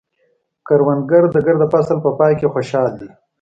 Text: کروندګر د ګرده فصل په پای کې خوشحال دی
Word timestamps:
کروندګر 0.67 1.23
د 1.31 1.35
ګرده 1.45 1.67
فصل 1.73 1.97
په 2.05 2.11
پای 2.19 2.33
کې 2.39 2.51
خوشحال 2.53 2.91
دی 2.99 3.09